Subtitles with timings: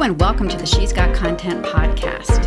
[0.00, 2.46] And welcome to the She's Got Content podcast.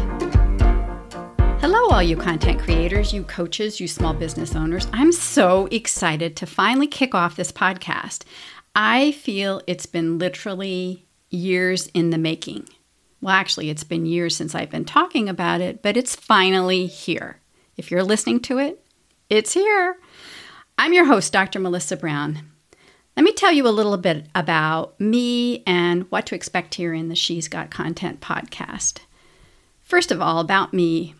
[1.59, 4.87] Hello, all you content creators, you coaches, you small business owners.
[4.93, 8.23] I'm so excited to finally kick off this podcast.
[8.73, 12.67] I feel it's been literally years in the making.
[13.19, 17.41] Well, actually, it's been years since I've been talking about it, but it's finally here.
[17.77, 18.83] If you're listening to it,
[19.29, 19.97] it's here.
[20.79, 21.59] I'm your host, Dr.
[21.59, 22.49] Melissa Brown.
[23.17, 27.09] Let me tell you a little bit about me and what to expect here in
[27.09, 28.99] the She's Got Content podcast.
[29.81, 31.15] First of all, about me.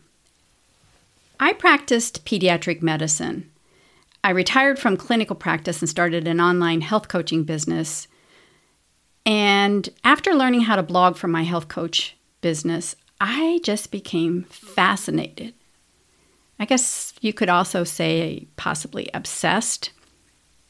[1.40, 3.52] I practiced pediatric medicine.
[4.23, 8.08] I retired from clinical practice and started an online health coaching business.
[9.26, 15.53] And after learning how to blog for my health coach business, I just became fascinated.
[16.58, 19.92] I guess you could also say possibly obsessed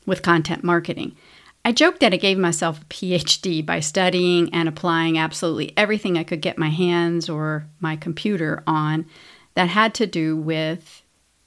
[0.05, 1.15] with content marketing.
[1.63, 6.23] I joked that I gave myself a PhD by studying and applying absolutely everything I
[6.23, 9.05] could get my hands or my computer on
[9.53, 11.03] that had to do with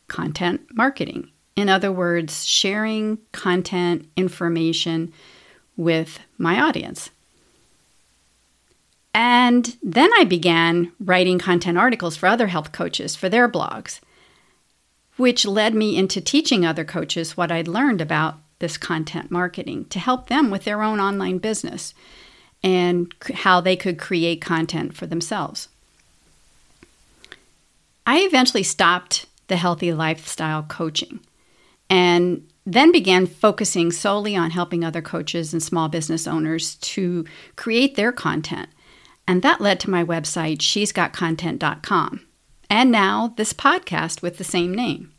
[0.07, 1.31] content marketing.
[1.57, 5.13] In other words, sharing content information
[5.77, 7.11] with my audience.
[9.13, 14.01] And then I began writing content articles for other health coaches for their blogs,
[15.17, 19.99] which led me into teaching other coaches what I'd learned about this content marketing to
[19.99, 21.95] help them with their own online business
[22.63, 25.69] and how they could create content for themselves.
[28.07, 31.21] I eventually stopped the healthy lifestyle coaching
[31.91, 37.95] and then began focusing solely on helping other coaches and small business owners to create
[37.95, 38.71] their content.
[39.27, 42.27] And that led to my website, shesgotcontent.com,
[42.71, 45.14] and now this podcast with the same name.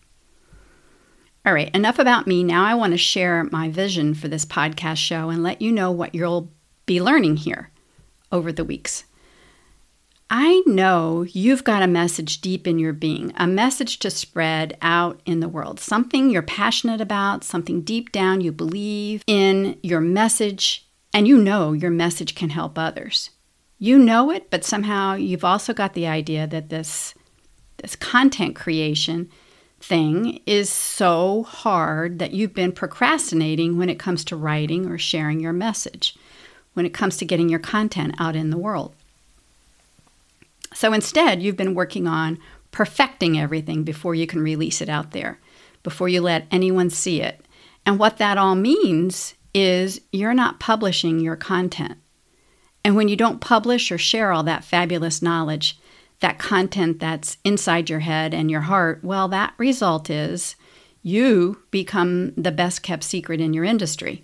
[1.46, 2.44] All right, enough about me.
[2.44, 5.92] Now I want to share my vision for this podcast show and let you know
[5.92, 6.52] what you'll
[6.88, 7.70] be learning here
[8.32, 9.04] over the weeks.
[10.28, 15.22] I know you've got a message deep in your being, a message to spread out
[15.28, 20.88] in the world, something you're passionate about, something deep down you believe in your message,
[21.14, 23.30] and you know your message can help others.
[23.78, 27.14] You know it, but somehow you've also got the idea that this,
[27.78, 29.30] this content creation
[29.88, 35.40] thing is so hard that you've been procrastinating when it comes to writing or sharing
[35.40, 36.18] your message,
[36.74, 38.94] when it comes to getting your content out in the world.
[40.74, 42.40] So instead, you've been working on
[42.72, 45.40] perfecting everything before you can release it out there,
[45.84, 47.46] before you let anyone see it.
[47.86, 51.98] And what that all means is you're not publishing your content.
[52.84, 55.80] And when you don't publish or share all that fabulous knowledge,
[56.20, 60.56] that content that's inside your head and your heart, well, that result is
[61.02, 64.24] you become the best kept secret in your industry.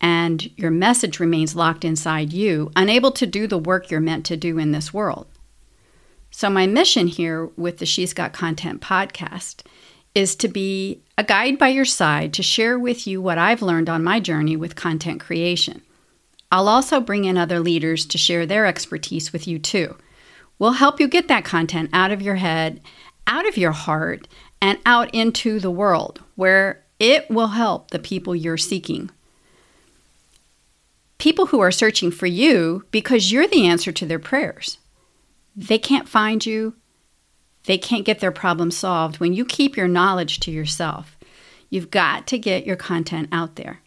[0.00, 4.36] And your message remains locked inside you, unable to do the work you're meant to
[4.36, 5.26] do in this world.
[6.30, 9.62] So, my mission here with the She's Got Content podcast
[10.14, 13.90] is to be a guide by your side to share with you what I've learned
[13.90, 15.82] on my journey with content creation.
[16.50, 19.96] I'll also bring in other leaders to share their expertise with you too
[20.60, 22.80] will help you get that content out of your head,
[23.26, 24.28] out of your heart,
[24.62, 29.10] and out into the world where it will help the people you're seeking.
[31.18, 34.78] People who are searching for you because you're the answer to their prayers.
[35.56, 36.74] They can't find you,
[37.64, 41.16] they can't get their problem solved when you keep your knowledge to yourself.
[41.68, 43.80] You've got to get your content out there.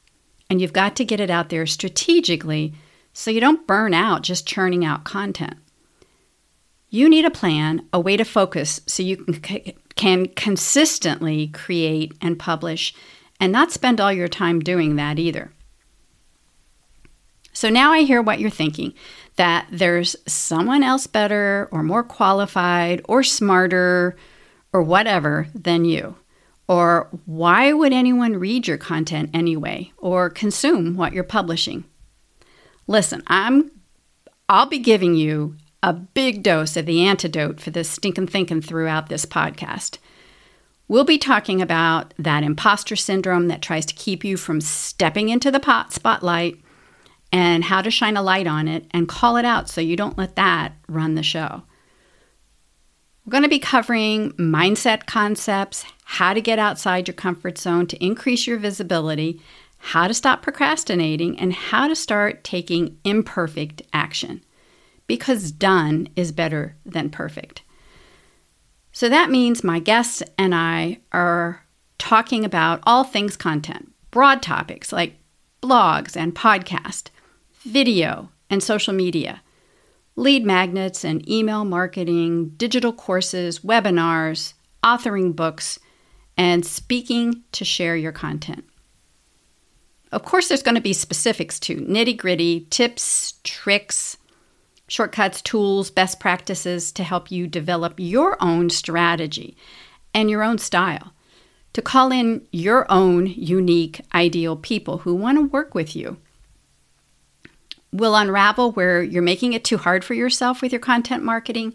[0.49, 2.73] And you've got to get it out there strategically
[3.13, 5.57] so you don't burn out just churning out content.
[6.93, 12.37] You need a plan, a way to focus so you can, can consistently create and
[12.37, 12.93] publish
[13.39, 15.51] and not spend all your time doing that either.
[17.51, 18.93] So now I hear what you're thinking
[19.37, 24.15] that there's someone else better or more qualified or smarter
[24.71, 26.15] or whatever than you.
[26.67, 31.85] Or why would anyone read your content anyway or consume what you're publishing?
[32.85, 33.71] Listen, I'm
[34.47, 39.09] I'll be giving you a big dose of the antidote for this stinking thinking throughout
[39.09, 39.97] this podcast.
[40.87, 45.51] We'll be talking about that imposter syndrome that tries to keep you from stepping into
[45.51, 46.61] the pot spotlight
[47.33, 50.17] and how to shine a light on it and call it out so you don't
[50.17, 51.63] let that run the show.
[53.25, 58.03] We're going to be covering mindset concepts, how to get outside your comfort zone to
[58.03, 59.41] increase your visibility,
[59.79, 64.43] how to stop procrastinating, and how to start taking imperfect action
[65.13, 67.61] because done is better than perfect.
[68.91, 71.63] So that means my guests and I are
[71.99, 75.19] talking about all things content, broad topics like
[75.61, 77.11] blogs and podcast,
[77.61, 79.43] video and social media,
[80.15, 85.77] lead magnets and email marketing, digital courses, webinars, authoring books,
[86.35, 88.63] and speaking to share your content.
[90.11, 94.17] Of course, there's going to be specifics too nitty gritty tips, tricks,
[94.93, 99.57] shortcuts, tools, best practices to help you develop your own strategy
[100.13, 101.13] and your own style.
[101.73, 106.17] To call in your own unique, ideal people who want to work with you.
[107.91, 111.73] We'll unravel where you're making it too hard for yourself with your content marketing.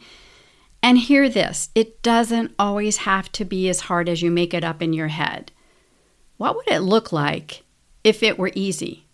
[0.80, 4.62] And hear this it doesn't always have to be as hard as you make it
[4.62, 5.50] up in your head.
[6.36, 7.64] What would it look like
[8.04, 9.06] if it were easy,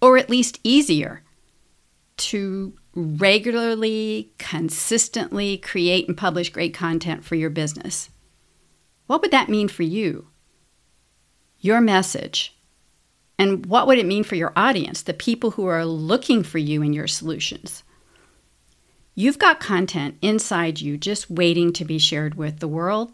[0.00, 1.24] or at least easier,
[2.18, 8.10] to regularly, consistently create and publish great content for your business?
[9.06, 10.26] What would that mean for you?
[11.60, 12.56] Your message.
[13.38, 16.82] And what would it mean for your audience, the people who are looking for you
[16.82, 17.84] and your solutions?
[19.14, 23.12] You've got content inside you just waiting to be shared with the world.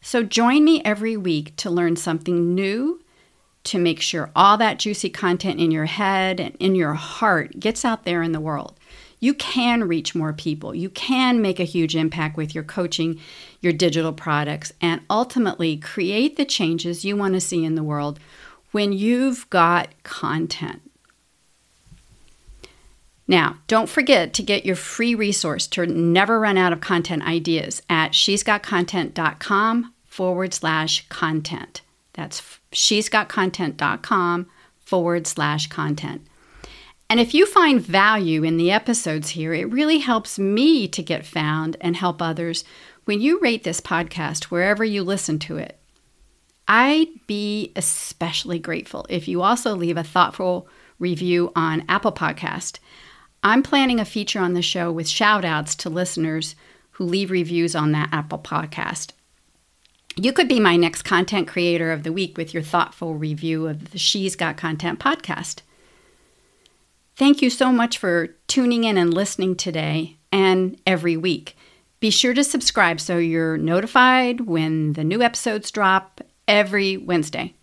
[0.00, 3.02] So join me every week to learn something new
[3.64, 7.84] to make sure all that juicy content in your head and in your heart gets
[7.84, 8.78] out there in the world.
[9.22, 10.74] You can reach more people.
[10.74, 13.20] You can make a huge impact with your coaching,
[13.60, 18.18] your digital products, and ultimately create the changes you want to see in the world
[18.72, 20.82] when you've got content.
[23.28, 27.80] Now, don't forget to get your free resource to never run out of content ideas
[27.88, 31.82] at shesgotcontent.com forward slash content.
[32.14, 34.48] That's shesgotcontent.com
[34.80, 36.26] forward slash content.
[37.12, 41.26] And if you find value in the episodes here, it really helps me to get
[41.26, 42.64] found and help others
[43.04, 45.78] when you rate this podcast wherever you listen to it.
[46.66, 50.66] I'd be especially grateful if you also leave a thoughtful
[50.98, 52.78] review on Apple Podcast.
[53.42, 56.54] I'm planning a feature on the show with shout outs to listeners
[56.92, 59.10] who leave reviews on that Apple Podcast.
[60.16, 63.90] You could be my next content creator of the week with your thoughtful review of
[63.90, 65.60] the She's Got Content podcast.
[67.16, 71.56] Thank you so much for tuning in and listening today and every week.
[72.00, 77.54] Be sure to subscribe so you're notified when the new episodes drop every Wednesday.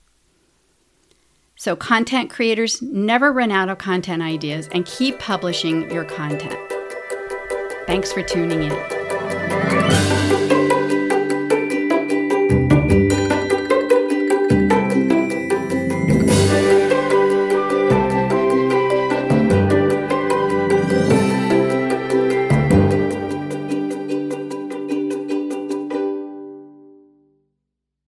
[1.56, 6.58] So, content creators never run out of content ideas and keep publishing your content.
[7.86, 10.49] Thanks for tuning in.